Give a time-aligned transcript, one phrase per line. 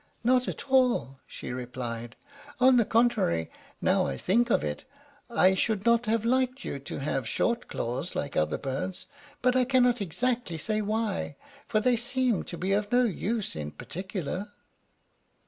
[0.23, 2.15] "Not at all," she replied.
[2.59, 3.51] "On the contrary,
[3.83, 4.83] now I think of it,
[5.29, 9.05] I should not have liked you to have short claws like other birds;
[9.43, 11.35] but I cannot exactly say why,
[11.67, 14.51] for they seem to be of no use in particular."